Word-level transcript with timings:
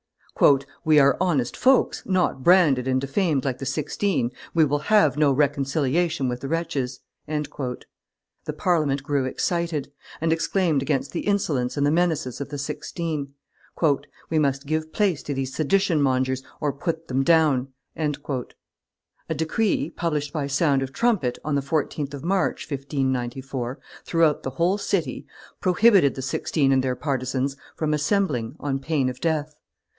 "We 0.83 0.97
are 0.97 1.15
honest 1.21 1.55
folks, 1.55 2.01
not 2.03 2.41
branded 2.43 2.87
and 2.87 2.99
defamed 2.99 3.45
like 3.45 3.59
the 3.59 3.65
Sixteen; 3.67 4.31
we 4.55 4.65
will 4.65 4.79
have 4.79 5.15
no 5.15 5.31
reconciliation 5.31 6.27
with 6.27 6.39
the 6.39 6.47
wretches." 6.47 7.01
The 7.27 8.53
Parliament 8.57 9.03
grew 9.03 9.25
excited, 9.25 9.91
and 10.19 10.33
exclaimed 10.33 10.81
against 10.81 11.11
the 11.11 11.19
insolence 11.27 11.77
and 11.77 11.85
the 11.85 11.91
menaces 11.91 12.41
of 12.41 12.49
the 12.49 12.57
Sixteen. 12.57 13.35
"We 14.31 14.39
must 14.39 14.65
give 14.65 14.91
place 14.91 15.21
to 15.21 15.35
these 15.35 15.53
sedition 15.53 16.01
mongers, 16.01 16.41
or 16.59 16.73
put 16.73 17.07
them 17.07 17.21
down." 17.23 17.67
A 17.95 19.35
decree, 19.35 19.91
published 19.91 20.33
by 20.33 20.47
sound 20.47 20.81
of 20.81 20.91
trumpet 20.91 21.37
on 21.45 21.53
the 21.53 21.61
14th 21.61 22.15
of 22.15 22.23
March, 22.23 22.65
1594, 22.67 23.79
throughout 24.03 24.41
the 24.41 24.49
whole 24.49 24.79
city, 24.79 25.27
prohibited 25.59 26.15
the 26.15 26.23
Sixteen 26.23 26.71
and 26.71 26.81
their 26.83 26.95
partisans 26.95 27.55
from 27.75 27.93
assembling 27.93 28.55
on 28.59 28.79
pain 28.79 29.07
of 29.07 29.19
death. 29.21 29.53